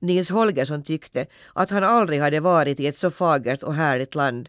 [0.00, 4.48] Nils Holgersson tyckte att han aldrig hade varit i ett så fagert och härligt land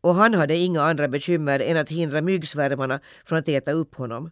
[0.00, 4.30] och han hade inga andra bekymmer än att hindra myggsvärmarna från att äta upp honom.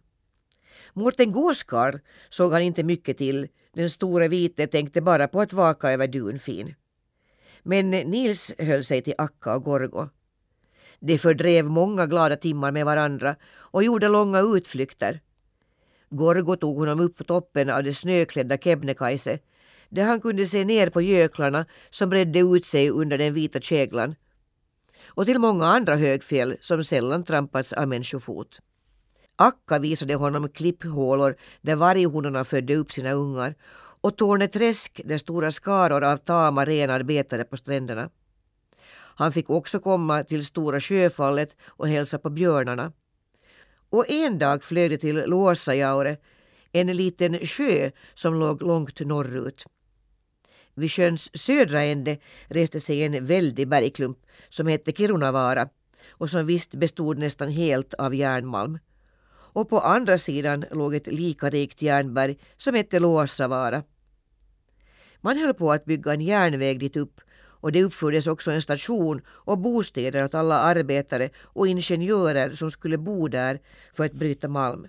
[0.93, 1.95] Mårten Gåskarl
[2.29, 3.47] såg han inte mycket till.
[3.73, 6.75] Den store vite tänkte bara på att vaka över Dunfin.
[7.63, 10.09] Men Nils höll sig till Akka och Gorgo.
[10.99, 15.21] De fördrev många glada timmar med varandra och gjorde långa utflykter.
[16.09, 19.39] Gorgo tog honom upp på toppen av det snöklädda Kebnekaise
[19.89, 24.15] där han kunde se ner på göklarna som bredde ut sig under den vita käglan
[25.07, 28.59] och till många andra högfjäll som sällan trampats av människofot.
[29.35, 33.55] Akka visade honom klipphålor där varghonorna födde upp sina ungar
[34.01, 38.09] och Torneträsk där stora skaror av tama renar betade på stränderna.
[39.17, 42.91] Han fick också komma till Stora sjöfallet och hälsa på björnarna.
[43.89, 46.17] Och en dag flög det till Luossajaure,
[46.71, 49.65] en liten sjö som låg långt norrut.
[50.75, 54.17] Vid sjöns södra ände reste sig en väldig bergklump
[54.49, 55.69] som hette Kirunavaara
[56.09, 58.79] och som visst bestod nästan helt av järnmalm.
[59.27, 63.83] Och på andra sidan låg ett lika rikt järnberg som hette Luossavaara.
[65.21, 67.21] Man höll på att bygga en järnväg dit upp
[67.65, 72.97] och det uppfördes också en station och bostäder åt alla arbetare och ingenjörer som skulle
[72.97, 73.59] bo där
[73.93, 74.87] för att bryta malm.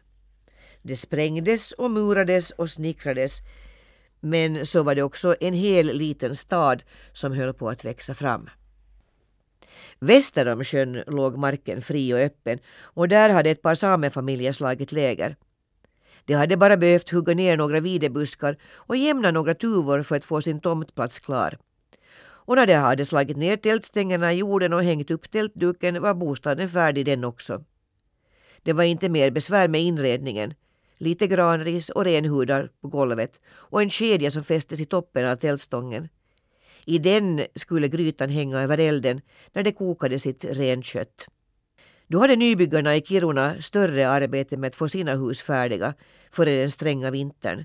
[0.83, 3.43] Det sprängdes och murades och snickrades
[4.21, 8.49] men så var det också en hel liten stad som höll på att växa fram.
[9.99, 14.93] Väster om sjön låg marken fri och öppen och där hade ett par samefamiljer slagit
[14.93, 15.37] läger.
[16.25, 20.43] De hade bara behövt hugga ner några videbuskar och jämna några tuvor för att få
[20.43, 21.59] sin tomtplats klar.
[22.47, 26.69] Och när de hade slagit ner tältstängerna i jorden och hängt upp tältduken var bostaden
[26.69, 27.65] färdig den också.
[28.63, 30.55] Det var inte mer besvär med inredningen.
[30.99, 36.09] Lite granris och renhudar på golvet och en kedja som fästes i toppen av tältstången.
[36.85, 39.21] I den skulle grytan hänga över elden
[39.53, 41.27] när de kokade sitt renkött.
[42.09, 45.95] Då hade nybyggarna i Kiruna större arbete med att få sina hus färdiga
[46.33, 47.65] före den stränga vintern.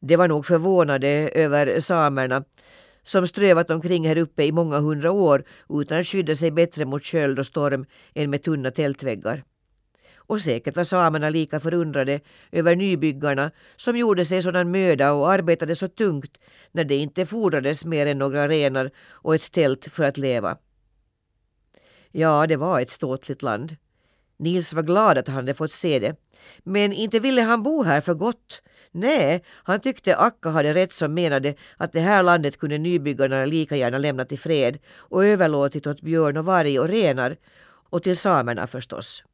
[0.00, 2.44] De var nog förvånade över samerna
[3.02, 7.04] som strövat omkring här uppe i många hundra år utan att skydda sig bättre mot
[7.04, 9.44] köld och storm än med tunna tältväggar.
[10.26, 12.20] Och säkert var samerna lika förundrade
[12.52, 16.38] över nybyggarna som gjorde sig sådan möda och arbetade så tungt
[16.72, 20.56] när det inte fordrades mer än några renar och ett tält för att leva.
[22.10, 23.76] Ja, det var ett ståtligt land.
[24.38, 26.16] Nils var glad att han hade fått se det.
[26.64, 28.62] Men inte ville han bo här för gott.
[28.90, 33.76] Nej, han tyckte Akka hade rätt som menade att det här landet kunde nybyggarna lika
[33.76, 37.36] gärna lämnat i fred och överlåtit åt björn och varg och renar
[37.90, 39.24] och till samerna förstås.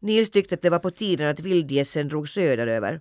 [0.00, 3.00] Nils tyckte att det var på tiden att vildgässen drog söderöver.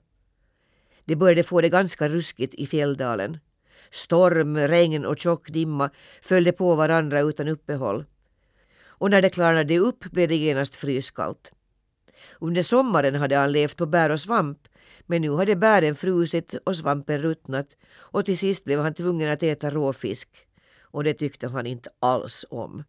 [1.06, 3.38] De började få det ganska ruskigt i fjälldalen.
[3.92, 5.90] Storm, regn och tjock dimma
[6.22, 8.06] följde på varandra utan uppehåll.
[8.82, 11.52] Och när det klarnade upp blev det genast fryskallt.
[12.40, 14.60] Under sommaren hade han levt på bär och svamp
[15.06, 19.44] men nu hade bären frusit och svampen ruttnat och till sist blev han tvungen att
[19.44, 20.30] äta råfisk.
[20.82, 22.84] Och det tyckte han inte alls om.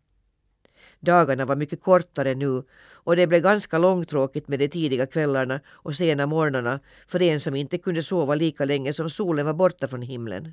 [1.00, 2.62] Dagarna var mycket kortare nu
[3.04, 7.54] och det blev ganska långtråkigt med de tidiga kvällarna och sena morgnarna för en som
[7.54, 10.52] inte kunde sova lika länge som solen var borta från himlen.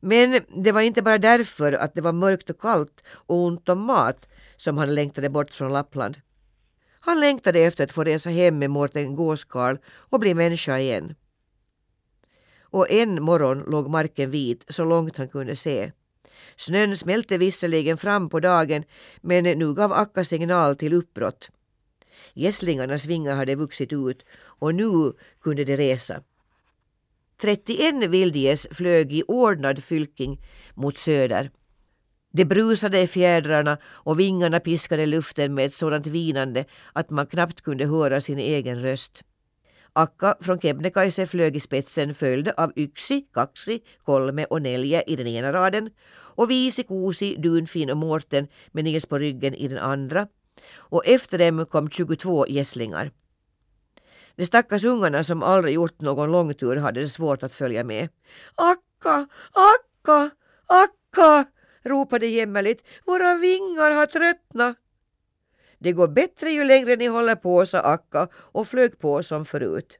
[0.00, 3.78] Men det var inte bara därför att det var mörkt och kallt och ont om
[3.78, 6.16] mat som han längtade bort från Lappland.
[7.00, 11.14] Han längtade efter att få resa hem med Mårten Gåskarl och bli människa igen.
[12.60, 15.92] Och en morgon låg marken vit så långt han kunde se.
[16.56, 18.84] Snön smälte visserligen fram på dagen
[19.20, 21.48] men nu gav Akka signal till uppbrott.
[22.34, 25.12] Gässlingarnas vingar hade vuxit ut och nu
[25.42, 26.22] kunde de resa.
[27.40, 30.40] 31 vildgäss flög i ordnad fylking
[30.74, 31.50] mot söder.
[32.32, 37.60] Det brusade i fjädrarna och vingarna piskade luften med ett sådant vinande att man knappt
[37.60, 39.22] kunde höra sin egen röst.
[39.92, 45.26] Akka från Kebnekaise flög i spetsen följd av Yksi, Kaksi, Kolme och Nelje i den
[45.26, 45.90] ena raden
[46.34, 50.26] och Visi, Kuusi, Dunfin och Mårten med Nils på ryggen i den andra.
[50.76, 53.10] Och efter dem kom 22 gässlingar.
[54.36, 58.08] De stackars ungarna som aldrig gjort någon långtur hade det svårt att följa med.
[58.54, 60.30] Akka, Akka,
[60.66, 61.44] Akka,
[61.82, 62.84] ropade jämmerligt.
[63.06, 64.76] Våra vingar har tröttnat.
[65.82, 69.98] Det går bättre ju längre ni håller på, sa Akka och flög på som förut.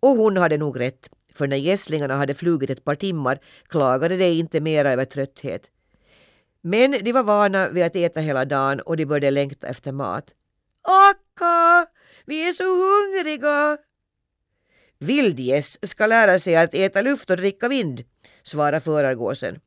[0.00, 4.24] Och hon hade nog rätt, för när gässlingarna hade flugit ett par timmar klagade de
[4.24, 5.70] inte mera över trötthet.
[6.60, 10.34] Men de var vana vid att äta hela dagen och de började längta efter mat.
[10.82, 11.86] Akka!
[12.26, 13.78] Vi är så hungriga!
[14.98, 18.04] Vildgäss ska lära sig att äta luft och dricka vind,
[18.42, 19.60] svarade förargåsen.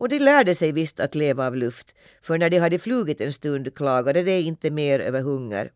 [0.00, 3.32] Och de lärde sig visst att leva av luft, för när de hade flugit en
[3.32, 5.72] stund klagade de inte mer över hunger.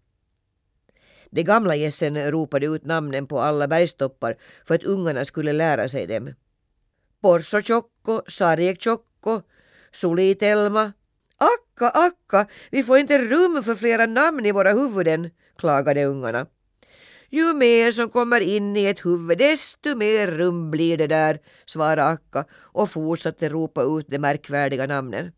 [1.30, 6.06] De gamla gässen ropade ut namnen på alla bergstoppar för att ungarna skulle lära sig
[6.06, 6.34] dem.
[7.20, 9.42] Porso Tjocko, Sarjek Tjocko,
[9.92, 10.92] Sulitelma.
[11.36, 16.46] Akka, akka, vi får inte rum för flera namn i våra huvuden, klagade ungarna.
[17.34, 22.04] Ju mer som kommer in i ett huvud desto mer rum blir det där, svarade
[22.04, 25.32] Akka och fortsatte ropa ut de märkvärdiga namnen.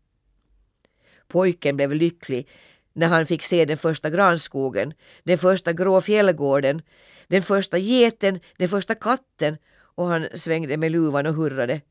[1.27, 2.47] Pojken blev lycklig
[2.93, 6.81] när han fick se den första granskogen, den första grå fjällgården,
[7.27, 9.57] den första geten, den första katten
[9.95, 11.81] och han svängde med luvan och hurrade.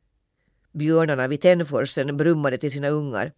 [0.72, 3.32] Björnarna vid Tännforsen brummade till sina ungar.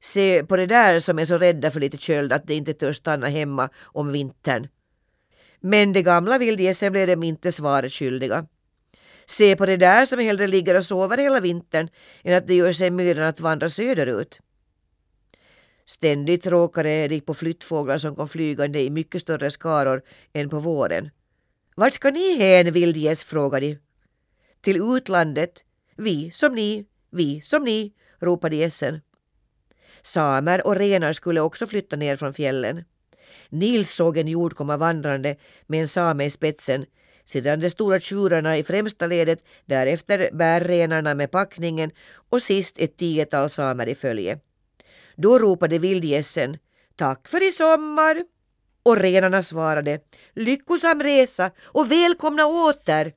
[0.00, 2.96] Se på det där som är så rädda för lite köld att de inte törs
[2.96, 4.68] stanna hemma om vintern.
[5.60, 8.46] Men de gamla vildgässen blev dem inte svaret skyldiga.
[9.26, 11.88] Se på det där som hellre ligger och sover hela vintern
[12.22, 14.40] än att det gör sig mödan att vandra söderut.
[15.86, 20.02] Ständigt råkade de på flyttfåglar som kom flygande i mycket större skaror
[20.32, 21.10] än på våren.
[21.76, 23.22] Vart ska ni hän, vildgäss?
[23.22, 23.78] frågade de.
[24.60, 25.64] Till utlandet.
[25.96, 29.00] Vi som ni, vi som ni, ropade gässen.
[30.02, 32.84] Samer och renar skulle också flytta ner från fjällen.
[33.50, 35.36] Nils såg en jord komma vandrande
[35.66, 36.86] med en same i spetsen,
[37.24, 41.90] sedan de stora tjurarna i främsta ledet, därefter bärrenarna med packningen
[42.30, 44.38] och sist ett tiotal samer i följe.
[45.16, 46.58] Då ropade vildgässen
[46.96, 48.24] Tack för i sommar!
[48.82, 50.00] Och renarna svarade
[50.34, 53.12] Lyckosam resa och välkomna åter!